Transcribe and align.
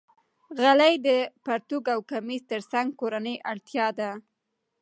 غلۍ 0.59 0.95
د 1.07 1.09
پرتوګ 1.45 1.85
او 1.93 1.99
کمیس 2.11 2.43
تر 2.51 2.61
څنګ 2.71 2.87
کورنۍ 2.99 3.35
اړتیا 3.51 3.87
ده. 3.99 4.11